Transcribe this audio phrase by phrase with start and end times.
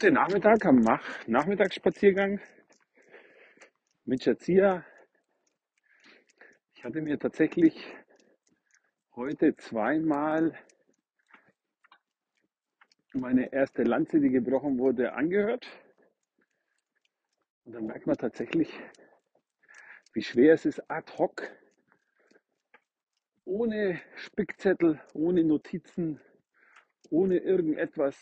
[0.00, 0.80] Heute Nachmittag am
[1.26, 2.40] Nachmittagsspaziergang
[4.06, 4.82] mit Shazia.
[6.74, 7.86] Ich hatte mir tatsächlich
[9.14, 10.58] heute zweimal
[13.12, 15.66] meine erste Lanze, die gebrochen wurde, angehört.
[17.64, 18.72] Und dann merkt man tatsächlich,
[20.14, 21.42] wie schwer es ist, ad hoc,
[23.44, 26.22] ohne Spickzettel, ohne Notizen,
[27.10, 28.16] ohne irgendetwas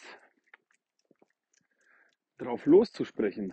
[2.39, 3.53] drauf loszusprechen.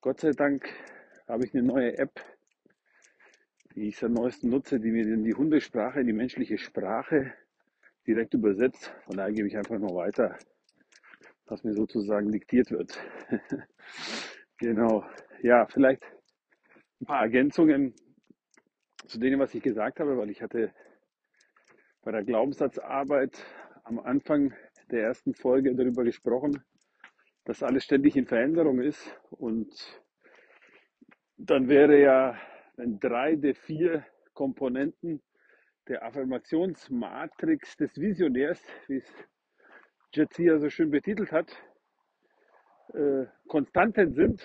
[0.00, 0.68] Gott sei Dank
[1.28, 2.24] habe ich eine neue App,
[3.74, 7.34] die ich seit neuestem nutze, die mir die Hundesprache die menschliche Sprache
[8.06, 8.94] direkt übersetzt.
[9.04, 10.38] Von daher gebe ich einfach nur weiter,
[11.46, 12.98] was mir sozusagen diktiert wird.
[14.58, 15.04] genau.
[15.42, 16.02] Ja, vielleicht
[17.00, 17.94] ein paar Ergänzungen
[19.06, 20.72] zu dem, was ich gesagt habe, weil ich hatte
[22.02, 23.44] bei der Glaubenssatzarbeit
[23.84, 24.54] am Anfang
[24.90, 26.62] der ersten Folge darüber gesprochen,
[27.46, 30.02] dass alles ständig in Veränderung ist und
[31.38, 32.36] dann wäre ja,
[32.76, 35.22] wenn drei der vier Komponenten
[35.88, 39.28] der Affirmationsmatrix des Visionärs, wie es
[40.12, 41.56] Jetsia so schön betitelt hat,
[42.94, 44.44] äh, Konstanten sind.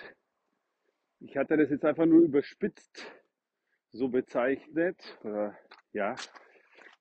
[1.18, 3.04] Ich hatte das jetzt einfach nur überspitzt
[3.90, 5.56] so bezeichnet, oder
[5.92, 6.14] ja,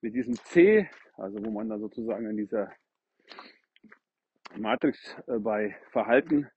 [0.01, 2.71] mit diesem C, also wo man dann sozusagen in dieser
[4.57, 6.49] Matrix äh, bei Verhalten,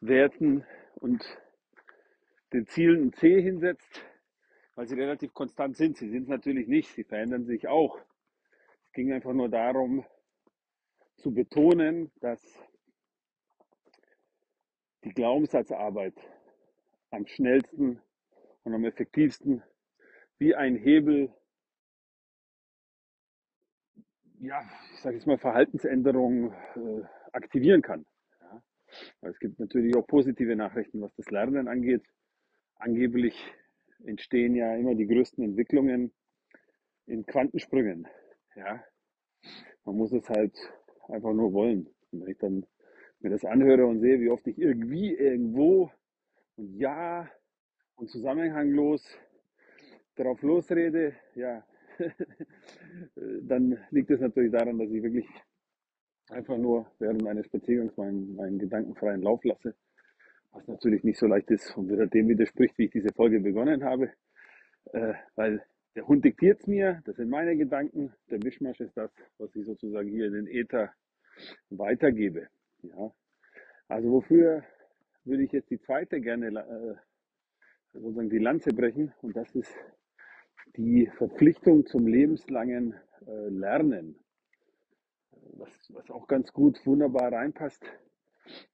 [0.00, 0.64] Werten
[0.96, 1.24] und
[2.52, 4.04] den Zielen ein C hinsetzt,
[4.74, 5.96] weil sie relativ konstant sind.
[5.96, 7.98] Sie sind es natürlich nicht, sie verändern sich auch.
[8.84, 10.04] Es ging einfach nur darum
[11.16, 12.40] zu betonen, dass
[15.04, 16.14] die Glaubenssatzarbeit
[17.10, 18.00] am schnellsten
[18.64, 19.62] und am effektivsten
[20.38, 21.32] wie ein Hebel
[24.46, 24.62] ja,
[24.94, 27.02] ich sage jetzt mal, Verhaltensänderungen äh,
[27.32, 28.06] aktivieren kann.
[28.40, 28.62] Ja.
[29.22, 32.02] Es gibt natürlich auch positive Nachrichten, was das Lernen angeht.
[32.76, 33.34] Angeblich
[34.04, 36.12] entstehen ja immer die größten Entwicklungen
[37.06, 38.06] in Quantensprüngen.
[38.54, 38.84] Ja.
[39.84, 40.56] Man muss es halt
[41.08, 41.88] einfach nur wollen.
[42.12, 42.66] Und wenn ich dann
[43.20, 45.90] mir das anhöre und sehe, wie oft ich irgendwie, irgendwo
[46.56, 47.28] und ja
[47.96, 49.02] und zusammenhanglos
[50.14, 51.64] darauf losrede, ja,
[53.42, 55.26] dann liegt es natürlich daran, dass ich wirklich
[56.30, 59.74] einfach nur während meines Spaziergangs meinen, meinen gedankenfreien Lauf lasse,
[60.52, 63.84] was natürlich nicht so leicht ist und wieder dem widerspricht, wie ich diese Folge begonnen
[63.84, 64.12] habe,
[64.92, 65.62] äh, weil
[65.94, 69.64] der Hund diktiert es mir, das sind meine Gedanken, der Mischmasch ist das, was ich
[69.64, 70.92] sozusagen hier in den Äther
[71.70, 72.48] weitergebe.
[72.82, 73.12] Ja.
[73.88, 74.64] Also wofür
[75.24, 76.94] würde ich jetzt die zweite gerne äh,
[77.92, 79.74] sozusagen die Lanze brechen und das ist
[80.76, 82.94] die Verpflichtung zum lebenslangen
[83.26, 84.16] äh, Lernen,
[85.54, 87.84] was, was auch ganz gut, wunderbar reinpasst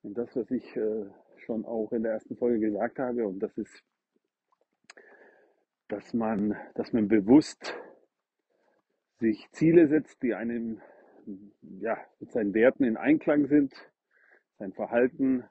[0.03, 1.07] in das, was ich äh,
[1.45, 3.27] schon auch in der ersten Folge gesagt habe.
[3.27, 3.83] Und das ist,
[5.89, 7.75] dass man, dass man bewusst
[9.19, 10.81] sich Ziele setzt, die einem
[11.81, 13.73] ja, mit seinen Werten in Einklang sind,
[14.59, 15.45] sein Verhalten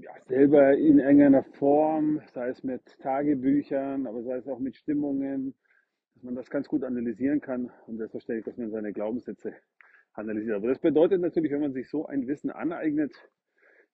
[0.00, 5.54] ja, selber in irgendeiner Form, sei es mit Tagebüchern, aber sei es auch mit Stimmungen,
[6.14, 9.54] dass man das ganz gut analysieren kann und selbstverständlich, dass man seine Glaubenssätze
[10.12, 10.56] analysiert.
[10.56, 13.14] Aber das bedeutet natürlich, wenn man sich so ein Wissen aneignet,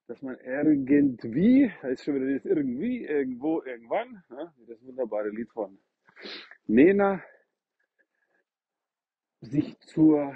[0.07, 5.51] dass man irgendwie, da ist schon wieder das irgendwie, irgendwo, irgendwann, ja, das wunderbare Lied
[5.51, 5.79] von
[6.67, 7.23] Nena,
[9.41, 10.35] sich zur,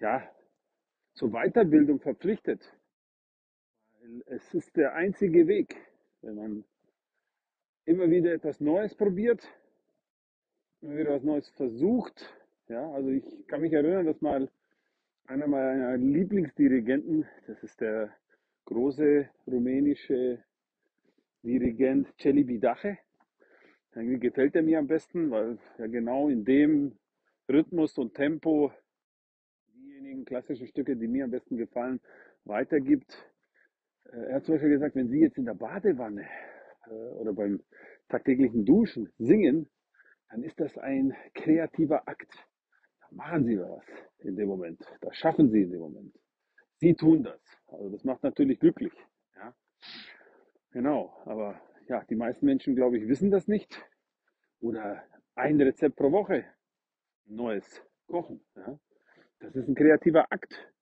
[0.00, 0.28] ja,
[1.14, 2.75] zur Weiterbildung verpflichtet.
[4.26, 5.76] Es ist der einzige Weg,
[6.22, 6.64] wenn man
[7.86, 9.48] immer wieder etwas Neues probiert,
[10.80, 12.24] immer wieder was Neues versucht.
[12.68, 14.48] Ja, also ich kann mich erinnern, dass mal
[15.26, 18.14] einer meiner Lieblingsdirigenten, das ist der
[18.66, 20.42] große rumänische
[21.42, 22.98] Dirigent Celibi Dache.
[23.94, 26.96] Irgendwie gefällt er mir am besten, weil er genau in dem
[27.48, 28.72] Rhythmus und Tempo
[29.74, 32.00] diejenigen klassischen Stücke, die mir am besten gefallen,
[32.44, 33.32] weitergibt.
[34.12, 36.26] Er hat zum Beispiel gesagt, wenn Sie jetzt in der Badewanne
[36.86, 37.62] äh, oder beim
[38.08, 39.68] tagtäglichen Duschen singen,
[40.30, 42.32] dann ist das ein kreativer Akt.
[43.00, 43.84] Da machen Sie was
[44.18, 44.80] in dem Moment.
[45.00, 46.14] Das schaffen Sie in dem Moment.
[46.78, 47.40] Sie tun das.
[47.66, 48.92] Also das macht natürlich glücklich.
[49.36, 49.54] Ja?
[50.72, 51.16] Genau.
[51.24, 53.82] Aber ja, die meisten Menschen, glaube ich, wissen das nicht.
[54.60, 55.02] Oder
[55.34, 56.44] ein Rezept pro Woche
[57.26, 58.44] neues kochen.
[58.56, 58.78] Ja?
[59.40, 60.72] Das ist ein kreativer Akt,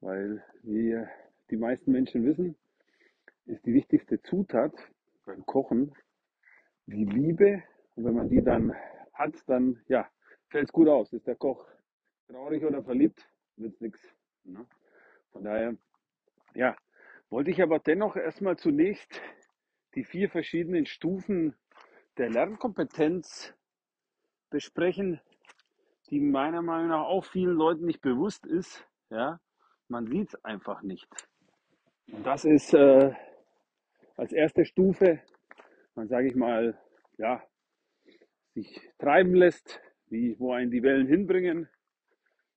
[0.00, 1.08] weil wir
[1.50, 2.56] die meisten Menschen wissen,
[3.46, 4.72] ist die wichtigste Zutat
[5.24, 5.94] beim Kochen
[6.86, 7.62] die Liebe.
[7.94, 8.74] Und wenn man die dann
[9.12, 10.08] hat, dann ja,
[10.48, 11.12] fällt es gut aus.
[11.12, 11.66] Ist der Koch
[12.28, 14.00] traurig oder verliebt, wird's nix.
[14.44, 14.66] Ne?
[15.32, 15.76] Von daher,
[16.54, 16.76] ja,
[17.30, 19.20] wollte ich aber dennoch erstmal zunächst
[19.94, 21.54] die vier verschiedenen Stufen
[22.16, 23.54] der Lernkompetenz
[24.50, 25.20] besprechen,
[26.10, 28.86] die meiner Meinung nach auch vielen Leuten nicht bewusst ist.
[29.10, 29.40] Ja,
[29.88, 31.08] man sieht es einfach nicht.
[32.12, 33.12] Und das ist äh,
[34.16, 35.20] als erste Stufe,
[35.94, 36.78] man sage ich mal,
[37.18, 37.42] ja,
[38.54, 41.68] sich treiben lässt, wie, wo einen die Wellen hinbringen.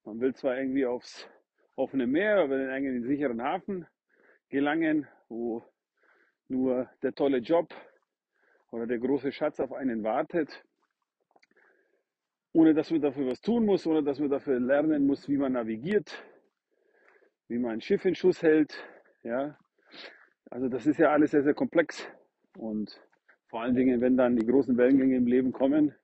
[0.04, 1.28] Man will zwar irgendwie aufs
[1.76, 3.86] offene Meer, will in einen sicheren Hafen
[4.50, 5.64] gelangen, wo
[6.48, 7.74] nur der tolle Job
[8.72, 10.64] oder der große Schatz auf einen wartet,
[12.54, 15.54] ohne dass man dafür was tun muss, ohne dass man dafür lernen muss, wie man
[15.54, 16.24] navigiert,
[17.48, 18.74] wie man ein Schiff in Schuss hält.
[19.24, 19.58] Ja,
[20.50, 22.08] also das ist ja alles sehr, sehr komplex.
[22.58, 23.00] Und
[23.48, 25.96] vor allen Dingen, wenn dann die großen Wellengänge im Leben kommen,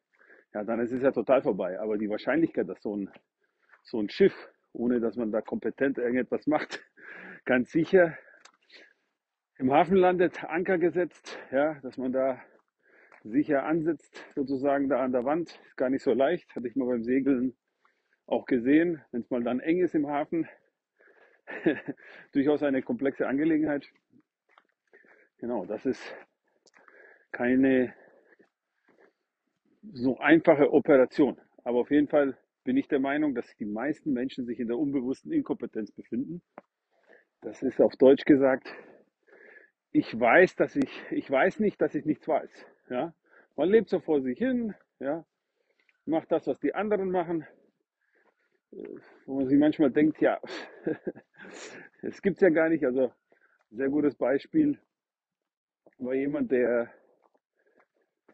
[0.54, 1.80] ja, dann ist es ja total vorbei.
[1.80, 3.10] Aber die Wahrscheinlichkeit, dass so ein,
[3.84, 4.34] so ein Schiff,
[4.74, 6.84] ohne dass man da kompetent irgendetwas macht,
[7.46, 8.18] ganz sicher
[9.58, 12.40] im Hafen landet, Anker gesetzt, ja, dass man da
[13.24, 16.88] sicher ansetzt, sozusagen da an der Wand, ist gar nicht so leicht, hatte ich mal
[16.88, 17.58] beim Segeln
[18.28, 20.48] auch gesehen, wenn es mal dann eng ist im Hafen,
[22.34, 23.88] durchaus eine komplexe Angelegenheit.
[25.40, 26.02] Genau, das ist
[27.32, 27.94] keine
[29.94, 31.40] so einfache Operation.
[31.64, 34.78] Aber auf jeden Fall bin ich der Meinung, dass die meisten Menschen sich in der
[34.78, 36.42] unbewussten Inkompetenz befinden.
[37.42, 38.74] Das ist auf Deutsch gesagt,
[39.92, 42.50] ich weiß, dass ich, ich weiß nicht, dass ich nichts weiß.
[42.90, 43.14] Ja?
[43.56, 45.26] Man lebt so vor sich hin, ja?
[46.06, 47.46] macht das, was die anderen machen,
[49.26, 50.40] wo man sich manchmal denkt, ja,
[52.02, 52.86] es gibt es ja gar nicht.
[52.86, 53.12] Also
[53.72, 54.80] sehr gutes Beispiel
[55.98, 56.92] war jemand, der,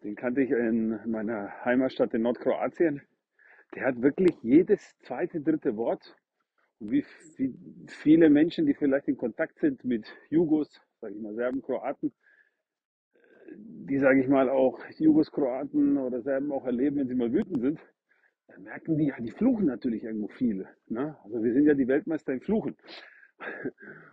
[0.03, 3.01] den kannte ich in meiner Heimatstadt in Nordkroatien,
[3.75, 6.15] der hat wirklich jedes zweite, dritte Wort.
[6.79, 7.05] Und wie
[7.87, 12.13] viele Menschen, die vielleicht in Kontakt sind mit Jugos, sage ich mal, Serben, Kroaten,
[13.55, 17.61] die, sage ich mal, auch Jugos, Kroaten oder Serben auch erleben, wenn sie mal wütend
[17.61, 17.79] sind,
[18.53, 20.67] dann merken die, ja, die fluchen natürlich irgendwo viele.
[20.87, 21.17] Ne?
[21.23, 22.77] Also wir sind ja die Weltmeister im Fluchen.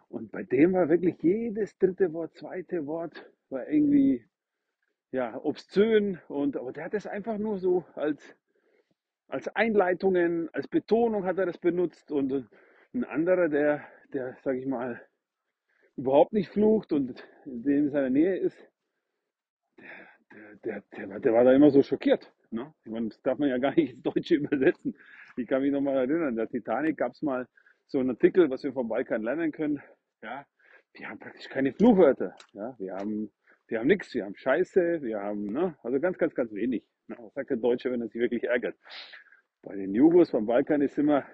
[0.08, 4.24] Und bei dem war wirklich jedes dritte Wort, zweite Wort, war irgendwie,
[5.12, 8.34] ja, obszön und, aber der hat es einfach nur so als,
[9.28, 12.48] als Einleitungen, als Betonung hat er das benutzt und
[12.94, 15.00] ein anderer, der, der, sag ich mal,
[15.96, 18.56] überhaupt nicht flucht und in dem in seiner Nähe ist,
[19.78, 22.32] der, der, der, der war da immer so schockiert.
[22.50, 22.72] Ne?
[22.84, 24.96] Ich meine, das darf man ja gar nicht ins Deutsche übersetzen.
[25.36, 27.46] Ich kann mich noch mal erinnern, der Titanic gab es mal
[27.86, 29.82] so einen Artikel, was wir vom Balkan lernen können.
[30.22, 30.46] Ja,
[30.94, 32.36] wir haben praktisch keine Fluchwörter.
[32.52, 33.30] Ja, wir haben,
[33.68, 34.14] wir haben nichts.
[34.14, 36.84] Wir haben Scheiße, wir haben, ne, also ganz, ganz, ganz wenig.
[37.08, 37.16] Ne?
[37.18, 38.76] Was sagt der Deutsche, wenn er sich wirklich ärgert?
[39.62, 41.24] Bei den Jugos vom Balkan ist immer,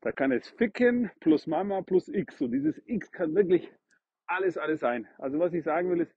[0.00, 2.40] da kann es ficken plus Mama plus X.
[2.42, 3.70] Und dieses X kann wirklich
[4.26, 5.06] alles, alles sein.
[5.18, 6.14] Also was ich sagen will ist,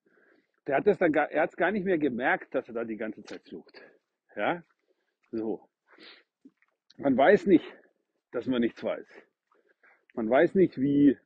[0.65, 2.83] der hat das dann gar, er hat es gar nicht mehr gemerkt, dass er da
[2.83, 3.81] die ganze Zeit flucht.
[4.37, 4.61] Ja,
[5.31, 5.67] so.
[6.97, 7.65] Man weiß nicht,
[8.31, 9.07] dass man nichts weiß.
[10.13, 11.17] Man weiß nicht, wie,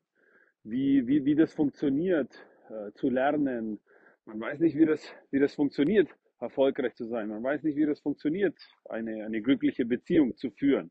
[0.63, 2.34] wie, wie, wie das funktioniert,
[2.70, 3.82] äh, zu lernen.
[4.24, 6.08] Man weiß nicht, wie das, wie das funktioniert,
[6.39, 7.27] erfolgreich zu sein.
[7.27, 10.89] Man weiß nicht, wie das funktioniert, eine, eine glückliche Beziehung zu führen.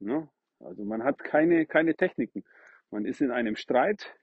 [0.00, 0.28] Ne?
[0.60, 2.44] Also man hat keine, keine Techniken.
[2.90, 4.14] Man ist in einem Streit.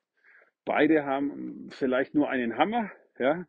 [0.64, 3.48] Beide haben vielleicht nur einen Hammer, ja,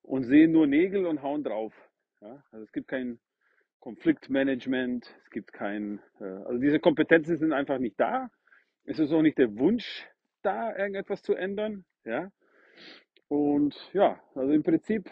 [0.00, 1.74] und sehen nur Nägel und hauen drauf.
[2.22, 2.42] Ja?
[2.50, 3.18] Also es gibt kein
[3.80, 8.30] Konfliktmanagement, es gibt kein, äh, also diese Kompetenzen sind einfach nicht da.
[8.84, 10.06] Es ist auch nicht der Wunsch
[10.42, 11.84] da, irgendetwas zu ändern.
[12.04, 12.30] Ja?
[13.28, 15.10] Und ja, also im Prinzip,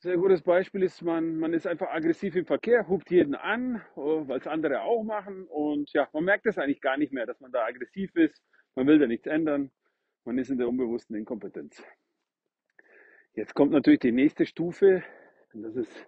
[0.00, 4.28] sehr gutes Beispiel ist, man, man ist einfach aggressiv im Verkehr, hupt jeden an, oh,
[4.28, 5.46] weil es andere auch machen.
[5.48, 8.40] Und ja, man merkt es eigentlich gar nicht mehr, dass man da aggressiv ist.
[8.76, 9.72] Man will da nichts ändern.
[10.24, 11.82] Man ist in der unbewussten Inkompetenz.
[13.38, 15.04] Jetzt kommt natürlich die nächste Stufe.
[15.54, 16.06] Und das ist,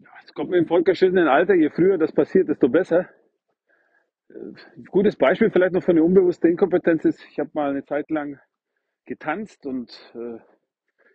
[0.00, 3.08] ja, es kommt mir im fortgeschrittenen Alter, je früher das passiert, desto besser.
[4.30, 7.84] Ein äh, gutes Beispiel vielleicht noch für eine unbewusste Inkompetenz ist, ich habe mal eine
[7.84, 8.40] Zeit lang
[9.04, 10.40] getanzt und äh,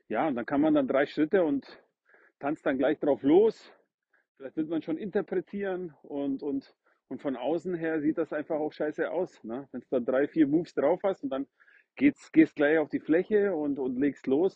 [0.08, 1.68] ja, und dann kann man dann drei Schritte und
[2.40, 3.74] tanzt dann gleich drauf los.
[4.38, 6.74] Vielleicht wird man schon interpretieren und, und,
[7.10, 9.44] und von außen her sieht das einfach auch scheiße aus.
[9.44, 9.68] Ne?
[9.74, 11.46] Wenn du dann drei, vier Moves drauf hast und dann
[12.00, 14.56] geht's, gehst gleich auf die Fläche und, und legst los,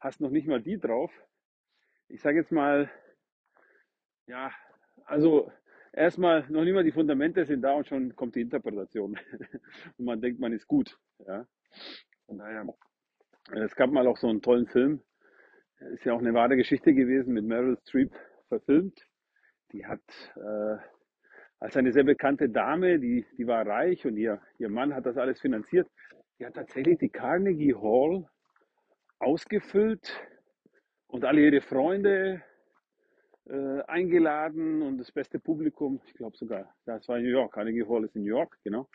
[0.00, 1.10] hast noch nicht mal die drauf.
[2.08, 2.90] Ich sage jetzt mal,
[4.26, 4.50] ja,
[5.06, 5.50] also
[5.92, 9.18] erstmal noch nicht mal die Fundamente sind da und schon kommt die Interpretation.
[9.96, 10.98] und man denkt, man ist gut.
[11.26, 11.46] Ja.
[12.26, 12.42] Von
[13.52, 15.02] es gab mal auch so einen tollen Film,
[15.92, 18.12] ist ja auch eine wahre Geschichte gewesen, mit Meryl Streep
[18.48, 19.00] verfilmt.
[19.72, 20.02] die hat
[20.36, 20.76] äh,
[21.60, 25.16] als eine sehr bekannte Dame, die, die war reich und ihr, ihr Mann hat das
[25.16, 25.88] alles finanziert,
[26.40, 28.26] die hat tatsächlich die Carnegie Hall
[29.18, 30.26] ausgefüllt
[31.08, 32.42] und alle ihre Freunde
[33.46, 38.04] äh, eingeladen und das beste Publikum, ich glaube sogar, das war New York, Carnegie Hall
[38.04, 38.88] ist in New York, genau,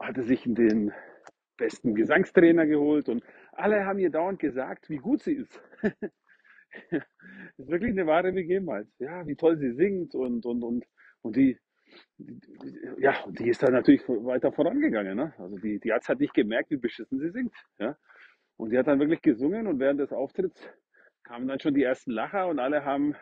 [0.00, 0.92] hatte sich den
[1.56, 5.60] besten Gesangstrainer geholt und alle haben ihr dauernd gesagt, wie gut sie ist.
[5.80, 5.92] das
[7.56, 8.88] ist wirklich eine wahre Begebenheit.
[8.98, 10.84] Ja, wie toll sie singt und, und, und,
[11.22, 11.58] und die,
[12.98, 15.16] ja, die ist dann natürlich weiter vorangegangen.
[15.16, 15.34] Ne?
[15.38, 17.54] Also die, die hat nicht gemerkt, wie beschissen sie singt.
[17.78, 17.96] Ja?
[18.56, 20.68] Und die hat dann wirklich gesungen und während des Auftritts
[21.22, 23.14] kamen dann schon die ersten Lacher und alle haben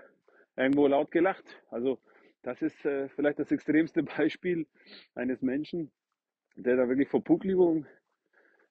[0.57, 1.45] irgendwo laut gelacht.
[1.71, 1.99] Also
[2.43, 4.67] das ist äh, vielleicht das extremste Beispiel
[5.15, 5.91] eines Menschen,
[6.57, 7.87] der da wirklich vor Publikum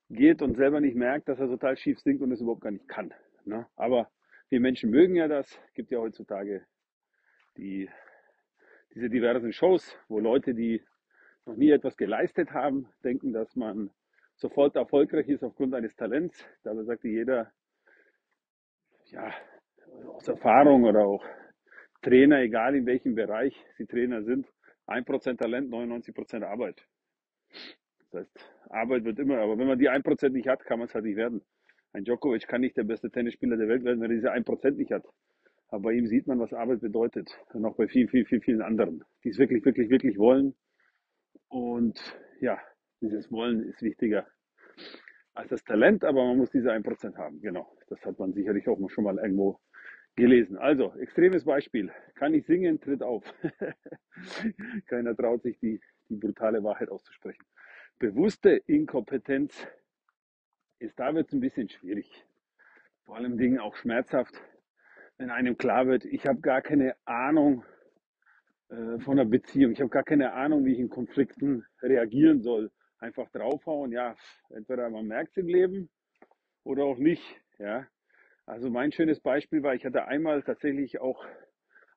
[0.09, 2.87] geht und selber nicht merkt, dass er total schief singt und es überhaupt gar nicht
[2.87, 3.13] kann.
[3.45, 3.67] Ne?
[3.75, 4.09] Aber
[4.49, 5.59] wir Menschen mögen ja das.
[5.73, 6.65] Gibt ja heutzutage
[7.57, 7.89] die,
[8.93, 10.81] diese diversen Shows, wo Leute, die
[11.45, 13.89] noch nie etwas geleistet haben, denken, dass man
[14.35, 16.45] sofort erfolgreich ist aufgrund eines Talents.
[16.63, 17.51] Dabei sagt jeder,
[19.05, 19.33] ja,
[20.07, 21.25] aus Erfahrung oder auch
[22.01, 24.47] Trainer, egal in welchem Bereich sie Trainer sind,
[24.87, 26.85] 1% Talent, 99% Arbeit.
[28.11, 30.95] Das heißt, Arbeit wird immer, aber wenn man die 1% nicht hat, kann man es
[30.95, 31.41] halt nicht werden.
[31.93, 34.91] Ein Djokovic kann nicht der beste Tennisspieler der Welt werden, wenn er diese 1% nicht
[34.91, 35.05] hat.
[35.73, 37.35] Aber bei ihm sieht man, was Arbeit bedeutet.
[37.51, 40.53] Und auch bei vielen, vielen, vielen, vielen anderen, die es wirklich, wirklich, wirklich wollen.
[41.47, 41.99] Und
[42.39, 42.59] ja,
[43.01, 44.27] dieses Wollen ist wichtiger
[45.33, 47.41] als das Talent, aber man muss diese 1% haben.
[47.41, 47.75] Genau.
[47.87, 49.59] Das hat man sicherlich auch schon mal irgendwo
[50.15, 50.57] gelesen.
[50.57, 51.91] Also, extremes Beispiel.
[52.13, 53.23] Kann ich singen, tritt auf.
[54.85, 57.43] Keiner traut sich, die, die brutale Wahrheit auszusprechen.
[57.97, 59.67] Bewusste Inkompetenz
[60.77, 62.27] ist, da wird es ein bisschen schwierig.
[63.05, 64.39] Vor allem Dingen auch schmerzhaft,
[65.17, 67.63] wenn einem klar wird, ich habe gar keine Ahnung
[68.69, 69.71] äh, von einer Beziehung.
[69.71, 72.71] Ich habe gar keine Ahnung, wie ich in Konflikten reagieren soll.
[72.99, 74.15] Einfach draufhauen, ja,
[74.49, 75.89] entweder man merkt es im Leben
[76.63, 77.23] oder auch nicht.
[77.59, 77.87] Ja.
[78.45, 81.25] Also mein schönes Beispiel war, ich hatte einmal tatsächlich auch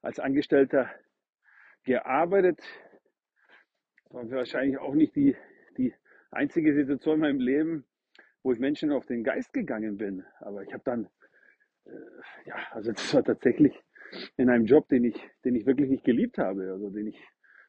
[0.03, 0.91] als Angestellter
[1.85, 2.61] gearbeitet.
[4.05, 5.37] Das war wahrscheinlich auch nicht die,
[5.77, 5.95] die
[6.31, 7.85] einzige Situation in meinem Leben,
[8.43, 10.25] wo ich Menschen auf den Geist gegangen bin.
[10.41, 11.09] Aber ich habe dann,
[12.45, 13.73] ja, also das war tatsächlich
[14.37, 17.21] in einem Job, den ich, den ich wirklich nicht geliebt habe, also den ich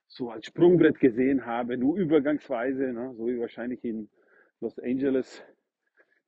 [0.08, 4.10] so als Sprungbrett gesehen habe, nur übergangsweise, ne, so wie wahrscheinlich in
[4.62, 5.44] Los Angeles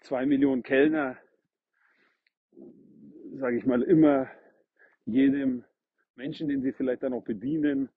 [0.02, 1.18] zwei Millionen Kellner,
[3.36, 4.30] sage ich mal, immer
[5.06, 5.64] jedem
[6.16, 7.90] Menschen, den sie vielleicht dann auch bedienen,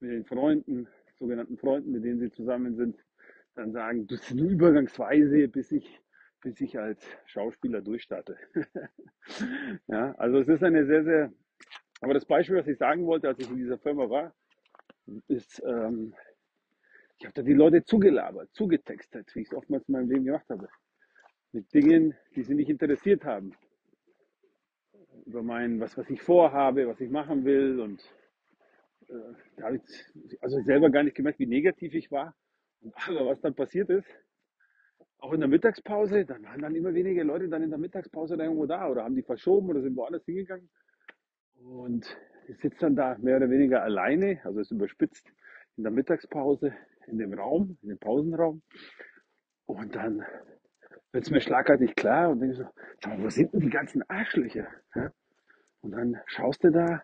[0.00, 2.96] mit den Freunden, sogenannten Freunden, mit denen sie zusammen sind,
[3.54, 6.00] dann sagen, das ist nur übergangsweise, bis ich,
[6.40, 8.36] bis ich als Schauspieler durchstarte.
[9.88, 11.32] ja, also es ist eine sehr, sehr,
[12.00, 14.34] aber das Beispiel, was ich sagen wollte, als ich in dieser Firma war,
[15.28, 16.14] ist, ähm,
[17.18, 20.48] ich habe da die Leute zugelabert, zugetextet, wie ich es oftmals in meinem Leben gemacht
[20.48, 20.68] habe.
[21.52, 23.52] Mit Dingen, die sie nicht interessiert haben.
[25.26, 27.80] Über mein, was, was ich vorhabe, was ich machen will.
[27.80, 28.02] Und
[29.08, 32.34] äh, da habe ich also selber gar nicht gemerkt, wie negativ ich war.
[33.06, 34.08] Aber was dann passiert ist,
[35.20, 38.44] auch in der Mittagspause, dann waren dann immer weniger Leute dann in der Mittagspause da
[38.44, 40.68] irgendwo da oder haben die verschoben oder sind woanders hingegangen.
[41.62, 42.16] Und
[42.48, 45.30] ich sitze dann da mehr oder weniger alleine, also ist überspitzt,
[45.76, 46.74] in der Mittagspause,
[47.06, 48.62] in dem Raum, in dem Pausenraum.
[49.66, 50.24] Und dann
[51.12, 52.64] wird es mir schlagartig klar und denke so,
[53.18, 54.68] wo sind denn die ganzen Arschlöcher?
[55.80, 57.02] Und dann schaust du da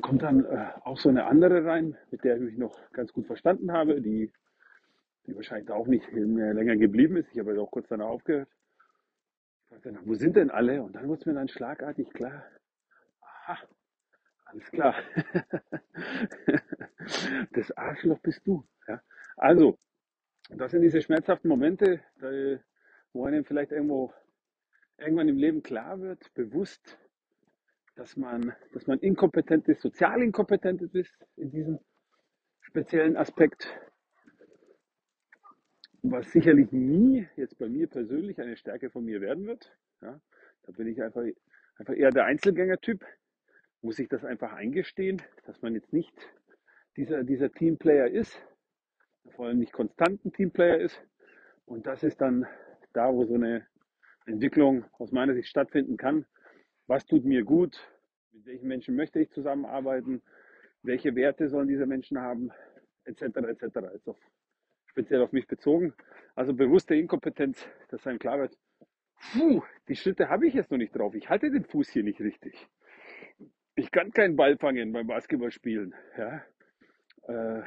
[0.00, 3.26] kommt dann äh, auch so eine andere rein, mit der ich mich noch ganz gut
[3.26, 4.32] verstanden habe, die,
[5.26, 7.30] die wahrscheinlich auch nicht mehr länger geblieben ist.
[7.32, 8.48] Ich habe jetzt auch kurz danach aufgehört.
[9.82, 10.82] Dann, wo sind denn alle?
[10.82, 12.44] Und dann wurde es mir dann schlagartig klar.
[13.20, 13.58] Aha,
[14.46, 14.94] alles klar.
[17.52, 18.66] das Arschloch bist du.
[18.88, 19.00] Ja?
[19.36, 19.78] Also,
[20.50, 22.00] das sind diese schmerzhaften Momente,
[23.12, 24.12] wo einem vielleicht irgendwo
[24.98, 26.98] irgendwann im Leben klar wird, bewusst,
[27.94, 31.78] dass man, dass man inkompetent ist, sozial inkompetent ist in diesem
[32.60, 33.68] speziellen Aspekt,
[36.02, 39.72] was sicherlich nie jetzt bei mir persönlich eine Stärke von mir werden wird.
[40.00, 40.20] Ja,
[40.62, 41.24] da bin ich einfach,
[41.76, 43.04] einfach eher der Einzelgänger-Typ,
[43.82, 46.14] muss ich das einfach eingestehen, dass man jetzt nicht
[46.96, 48.36] dieser, dieser Teamplayer ist,
[49.30, 51.00] vor allem nicht konstanten Teamplayer ist.
[51.66, 52.46] Und das ist dann
[52.92, 53.66] da, wo so eine
[54.26, 56.26] Entwicklung aus meiner Sicht stattfinden kann,
[56.86, 57.78] was tut mir gut,
[58.32, 60.22] mit welchen Menschen möchte ich zusammenarbeiten,
[60.82, 62.50] welche Werte sollen diese Menschen haben,
[63.04, 63.22] etc.
[63.22, 63.78] etc.
[64.06, 64.16] Auf,
[65.00, 65.94] speziell auf mich bezogen.
[66.34, 68.56] Also bewusste Inkompetenz, dass einem klar wird,
[69.32, 71.14] puh, die Schritte habe ich jetzt noch nicht drauf.
[71.14, 72.68] Ich halte den Fuß hier nicht richtig.
[73.76, 75.94] Ich kann keinen Ball fangen beim Basketballspielen.
[76.18, 76.42] Ja?
[77.28, 77.62] Äh,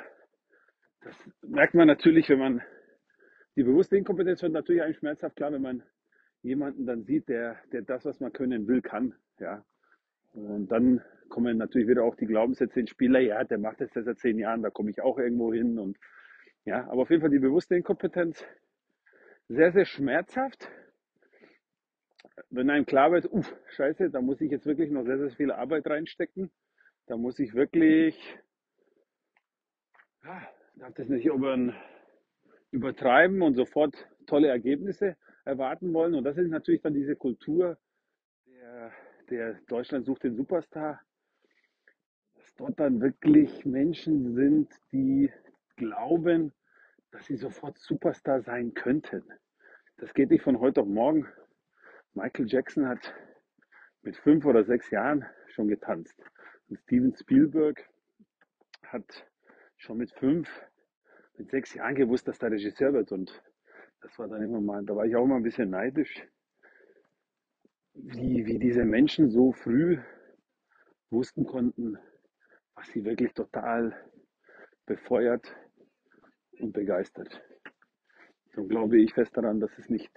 [1.01, 2.61] das merkt man natürlich, wenn man
[3.55, 5.83] die bewusste Inkompetenz wird natürlich eigentlich schmerzhaft klar, wenn man
[6.43, 9.15] jemanden dann sieht, der, der das, was man können will, kann.
[9.39, 9.65] Ja?
[10.33, 14.19] Und dann kommen natürlich wieder auch die Glaubenssätze ins Spiel, ja, der macht das seit
[14.19, 15.79] zehn Jahren, da komme ich auch irgendwo hin.
[15.79, 15.97] Und
[16.65, 18.45] ja, aber auf jeden Fall die bewusste Inkompetenz
[19.47, 20.69] sehr, sehr schmerzhaft.
[22.49, 25.51] Wenn einem klar wird, uff, scheiße, da muss ich jetzt wirklich noch sehr, sehr viel
[25.51, 26.51] Arbeit reinstecken.
[27.07, 28.37] Da muss ich wirklich,
[30.23, 30.41] ja,
[30.75, 31.73] darf das nicht über,
[32.71, 36.15] übertreiben und sofort tolle Ergebnisse erwarten wollen.
[36.15, 37.77] Und das ist natürlich dann diese Kultur
[38.45, 38.91] der,
[39.29, 41.01] der Deutschland sucht den Superstar,
[42.35, 45.31] dass dort dann wirklich Menschen sind, die
[46.13, 46.53] glauben,
[47.11, 49.23] dass sie sofort Superstar sein könnten.
[49.97, 51.27] Das geht nicht von heute auf morgen.
[52.13, 53.13] Michael Jackson hat
[54.03, 56.15] mit fünf oder sechs Jahren schon getanzt.
[56.69, 57.83] Und Steven Spielberg
[58.83, 59.27] hat
[59.77, 60.47] schon mit fünf,
[61.37, 63.11] mit sechs Jahren gewusst, dass der Regisseur wird.
[63.11, 63.41] Und
[64.01, 66.27] das war dann immer mal, da war ich auch immer ein bisschen neidisch,
[67.95, 69.97] wie, wie diese Menschen so früh
[71.09, 71.97] wussten konnten,
[72.75, 73.95] was sie wirklich total
[74.85, 75.55] befeuert
[76.63, 77.41] und begeistert.
[78.55, 80.11] So glaube ich fest daran, dass es nicht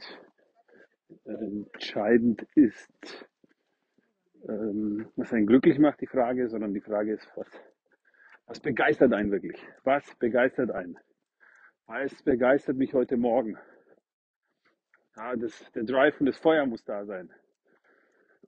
[1.25, 3.27] entscheidend ist,
[4.49, 7.49] ähm, was einen glücklich macht, die Frage, sondern die Frage ist, was,
[8.47, 9.61] was begeistert einen wirklich?
[9.85, 10.99] Was begeistert einen?
[11.87, 13.57] Was begeistert mich heute Morgen?
[15.17, 17.33] Ja, das, der Drive und das Feuer muss da sein.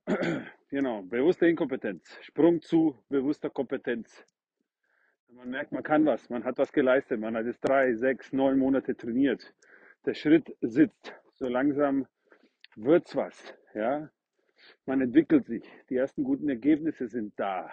[0.71, 2.19] genau, bewusste Inkompetenz.
[2.23, 4.25] Sprung zu bewusster Kompetenz.
[5.31, 8.59] Man merkt, man kann was, man hat was geleistet, man hat jetzt drei, sechs, neun
[8.59, 9.55] Monate trainiert.
[10.07, 11.13] Der Schritt sitzt.
[11.35, 12.07] So langsam
[12.77, 13.55] wird's was.
[13.75, 14.11] Ja?
[14.87, 15.63] Man entwickelt sich.
[15.91, 17.71] Die ersten guten Ergebnisse sind da.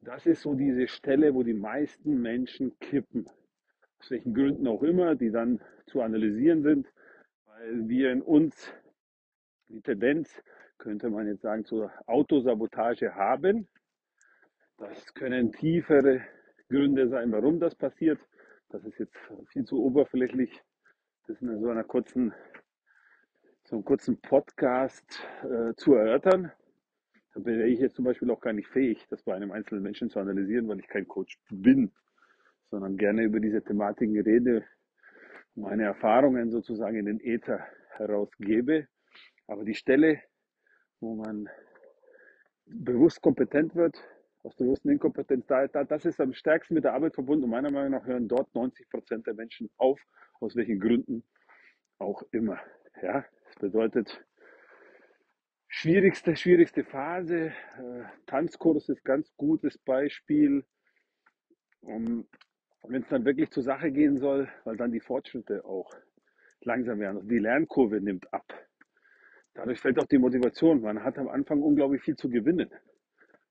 [0.00, 3.26] Das ist so diese Stelle, wo die meisten Menschen kippen.
[3.98, 6.92] Aus welchen Gründen auch immer, die dann zu analysieren sind,
[7.46, 8.72] weil wir in uns
[9.68, 10.42] die Tendenz,
[10.78, 13.68] könnte man jetzt sagen, zur Autosabotage haben.
[14.78, 16.22] Das können tiefere
[16.68, 18.20] Gründe sein, warum das passiert.
[18.70, 19.16] Das ist jetzt
[19.52, 20.62] viel zu oberflächlich,
[21.26, 22.34] das in so einer kurzen
[23.68, 26.50] so einen kurzen Podcast äh, zu erörtern.
[27.34, 30.08] Da bin ich jetzt zum Beispiel auch gar nicht fähig, das bei einem einzelnen Menschen
[30.08, 31.92] zu analysieren, weil ich kein Coach bin,
[32.70, 34.64] sondern gerne über diese Thematiken rede,
[35.54, 38.88] meine Erfahrungen sozusagen in den Äther herausgebe.
[39.46, 40.22] Aber die Stelle,
[41.00, 41.50] wo man
[42.64, 44.02] bewusst kompetent wird,
[44.42, 47.44] aus der bewussten Inkompetenz, da, da, das ist am stärksten mit der Arbeit verbunden.
[47.44, 50.00] Und meiner Meinung nach hören dort 90 Prozent der Menschen auf,
[50.40, 51.24] aus welchen Gründen
[51.98, 52.58] auch immer.
[53.02, 54.24] Ja, das bedeutet,
[55.68, 57.52] schwierigste, schwierigste Phase.
[57.78, 60.64] Äh, Tanzkurs ist ganz gutes Beispiel.
[61.80, 62.26] Um,
[62.88, 65.92] wenn es dann wirklich zur Sache gehen soll, weil dann die Fortschritte auch
[66.62, 67.16] langsam werden.
[67.16, 68.46] Also die Lernkurve nimmt ab.
[69.54, 70.80] Dadurch fällt auch die Motivation.
[70.80, 72.70] Man hat am Anfang unglaublich viel zu gewinnen.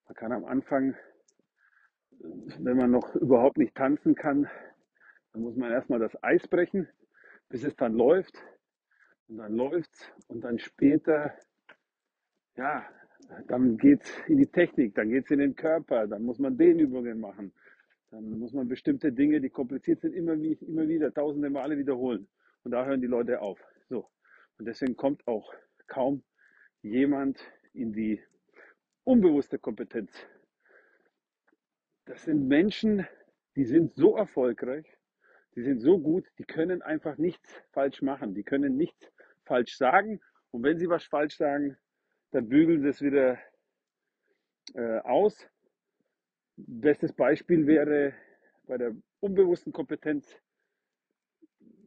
[0.07, 0.95] Man kann am Anfang,
[2.19, 4.49] wenn man noch überhaupt nicht tanzen kann,
[5.33, 6.87] dann muss man erstmal das Eis brechen,
[7.49, 8.35] bis es dann läuft.
[9.27, 11.33] Und dann läuft's und dann später,
[12.55, 12.85] ja,
[13.47, 17.51] dann geht's in die Technik, dann geht's in den Körper, dann muss man Dehnübungen machen.
[18.09, 22.29] Dann muss man bestimmte Dinge, die kompliziert sind, immer, immer wieder, tausende Male wiederholen.
[22.63, 23.59] Und da hören die Leute auf.
[23.89, 24.09] So.
[24.57, 25.53] Und deswegen kommt auch
[25.87, 26.23] kaum
[26.81, 27.39] jemand
[27.73, 28.21] in die
[29.07, 30.11] unbewusste Kompetenz.
[32.05, 33.07] Das sind Menschen,
[33.55, 34.85] die sind so erfolgreich,
[35.55, 39.09] die sind so gut, die können einfach nichts falsch machen, die können nichts
[39.45, 40.19] falsch sagen.
[40.51, 41.77] Und wenn sie was falsch sagen,
[42.31, 43.39] dann bügeln sie es wieder
[44.73, 45.49] äh, aus.
[46.57, 48.13] Bestes Beispiel wäre
[48.67, 50.37] bei der unbewussten Kompetenz.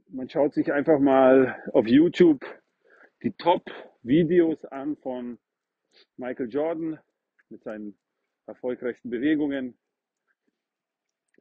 [0.09, 2.45] Man schaut sich einfach mal auf YouTube
[3.23, 5.39] die Top-Videos an von
[6.17, 6.99] Michael Jordan
[7.51, 7.99] mit seinen
[8.47, 9.79] erfolgreichsten Bewegungen,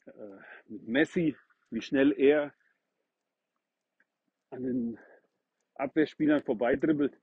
[0.06, 0.12] äh,
[0.68, 1.36] mit Messi,
[1.70, 2.54] wie schnell er
[4.52, 5.00] an den
[5.76, 7.18] Abwehrspielern vorbeidribbelt,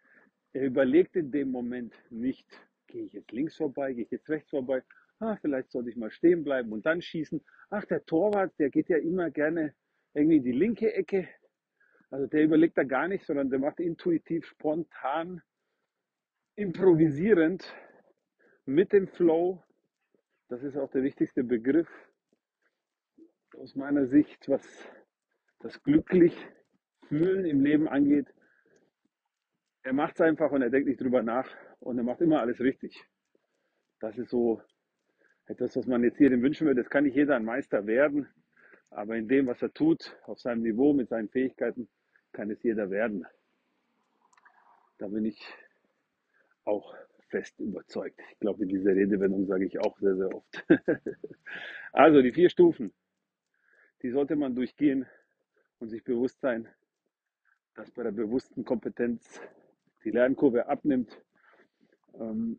[0.53, 2.47] er überlegt in dem Moment nicht,
[2.87, 4.83] gehe ich jetzt links vorbei, gehe ich jetzt rechts vorbei,
[5.19, 7.45] ah, vielleicht sollte ich mal stehen bleiben und dann schießen.
[7.71, 9.75] Ach, der Torwart, der geht ja immer gerne
[10.15, 11.29] irgendwie in die linke Ecke.
[12.11, 15.43] Also der überlegt da gar nicht, sondern der macht intuitiv, spontan,
[16.55, 17.71] improvisierend
[18.67, 19.63] mit dem Flow.
[20.49, 21.89] Das ist auch der wichtigste Begriff
[23.59, 24.63] aus meiner Sicht, was
[25.61, 26.37] das glücklich
[27.09, 28.27] fühlen im Leben angeht.
[29.83, 31.49] Er macht es einfach und er denkt nicht drüber nach
[31.81, 33.05] und er macht immer alles richtig.
[34.01, 34.61] Das ist so
[35.47, 36.83] etwas, was man jetzt jedem wünschen würde.
[36.83, 38.29] Das kann nicht jeder ein Meister werden,
[38.91, 41.89] aber in dem, was er tut, auf seinem Niveau, mit seinen Fähigkeiten,
[42.33, 43.27] kann es jeder werden.
[44.99, 45.41] Da bin ich
[46.65, 46.97] auch
[47.29, 48.21] fest überzeugt.
[48.33, 50.65] Ich glaube, in dieser Redewendung sage ich auch sehr, sehr oft.
[51.93, 52.93] also die vier Stufen,
[54.03, 55.07] die sollte man durchgehen
[55.79, 56.69] und sich bewusst sein,
[57.75, 59.41] dass bei der bewussten Kompetenz
[60.05, 61.21] die Lernkurve abnimmt.
[62.19, 62.59] Ähm,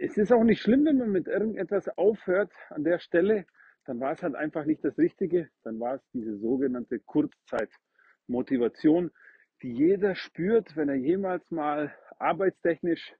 [0.00, 3.46] es ist auch nicht schlimm, wenn man mit irgendetwas aufhört an der Stelle,
[3.84, 9.10] dann war es halt einfach nicht das Richtige, dann war es diese sogenannte Kurzzeitmotivation,
[9.62, 13.14] die jeder spürt, wenn er jemals mal arbeitstechnisch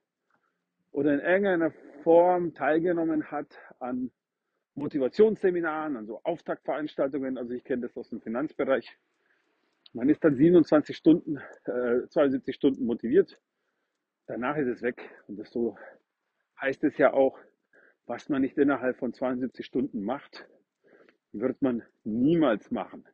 [0.91, 1.71] oder in irgendeiner
[2.03, 4.11] Form teilgenommen hat an
[4.75, 7.37] Motivationsseminaren, an so Auftaktveranstaltungen.
[7.37, 8.97] Also ich kenne das aus dem Finanzbereich.
[9.93, 13.39] Man ist dann 27 Stunden, äh, 72 Stunden motiviert.
[14.27, 15.01] Danach ist es weg.
[15.27, 15.77] Und das so
[16.61, 17.37] heißt es ja auch,
[18.05, 20.47] was man nicht innerhalb von 72 Stunden macht,
[21.31, 23.07] wird man niemals machen.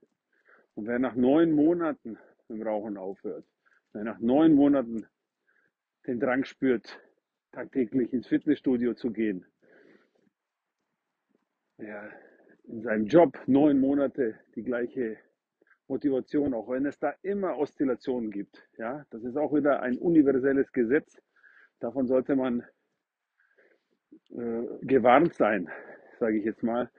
[0.73, 2.17] Und wer nach neun Monaten
[2.49, 3.45] dem Rauchen aufhört,
[3.93, 5.07] wer nach neun Monaten
[6.05, 6.99] den Drang spürt,
[7.55, 9.45] tagtäglich ins Fitnessstudio zu gehen,
[11.77, 12.11] wer
[12.65, 15.17] in seinem Job neun Monate die gleiche
[15.87, 18.67] Motivation, auch wenn es da immer Oszillationen gibt.
[18.77, 21.21] Ja, das ist auch wieder ein universelles Gesetz.
[21.79, 22.61] Davon sollte man
[24.31, 25.69] äh, gewarnt sein,
[26.19, 26.91] sage ich jetzt mal.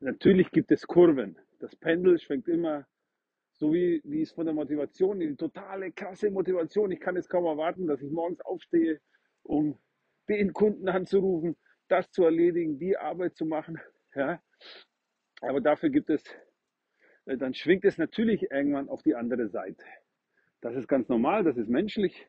[0.00, 1.38] Natürlich gibt es Kurven.
[1.58, 2.86] Das Pendel schwenkt immer
[3.52, 6.90] so wie, wie es von der Motivation, die totale krasse Motivation.
[6.92, 9.00] Ich kann es kaum erwarten, dass ich morgens aufstehe,
[9.42, 9.78] um
[10.28, 11.56] den Kunden anzurufen,
[11.88, 13.80] das zu erledigen, die Arbeit zu machen.
[14.14, 14.42] Ja.
[15.40, 16.22] Aber dafür gibt es
[17.26, 19.84] äh, dann schwingt es natürlich irgendwann auf die andere Seite.
[20.60, 22.28] Das ist ganz normal, das ist menschlich.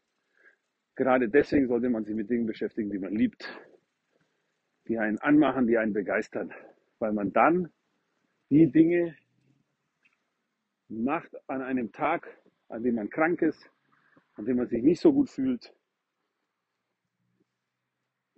[0.96, 3.48] Gerade deswegen sollte man sich mit Dingen beschäftigen, die man liebt,
[4.88, 6.54] die einen anmachen, die einen begeistern,
[7.00, 7.72] weil man dann
[8.50, 9.16] die Dinge
[10.90, 12.28] macht an einem Tag,
[12.68, 13.72] an dem man krank ist,
[14.36, 15.74] an dem man sich nicht so gut fühlt.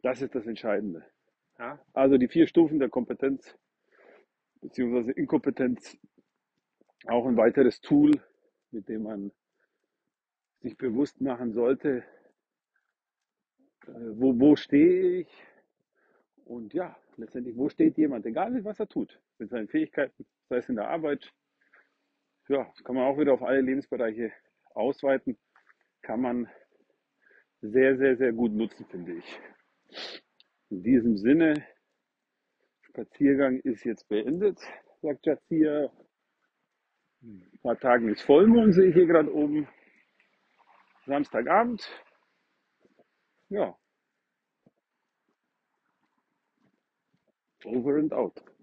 [0.06, 1.04] Das ist das Entscheidende.
[1.58, 1.84] Ja?
[1.94, 3.58] Also die vier Stufen der Kompetenz
[4.62, 5.12] bzw.
[5.14, 5.98] Inkompetenz
[7.08, 8.12] auch ein weiteres Tool,
[8.70, 9.32] mit dem man
[10.60, 12.04] sich bewusst machen sollte,
[13.88, 15.44] äh, wo, wo stehe ich
[16.46, 20.70] und ja, letztendlich, wo steht jemand, egal was er tut, mit seinen Fähigkeiten, sei es
[20.70, 21.34] in der Arbeit,
[22.48, 24.32] ja, kann man auch wieder auf alle Lebensbereiche
[24.76, 25.36] ausweiten,
[26.04, 26.48] kann man
[27.62, 29.40] sehr, sehr, sehr gut nutzen, finde ich.
[30.70, 31.66] In diesem Sinne,
[32.82, 34.60] Spaziergang ist jetzt beendet,
[35.02, 35.92] sagt Jazia.
[37.22, 39.68] Ein paar Tagen ist Vollmond, sehe ich hier gerade oben.
[41.06, 41.84] Samstagabend.
[43.50, 43.78] Ja.
[47.64, 48.55] Over and out.